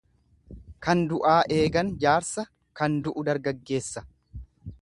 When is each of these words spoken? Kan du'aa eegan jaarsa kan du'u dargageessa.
Kan 0.85 1.03
du'aa 1.11 1.35
eegan 1.59 1.93
jaarsa 2.05 2.47
kan 2.81 2.99
du'u 3.09 3.29
dargageessa. 3.29 4.09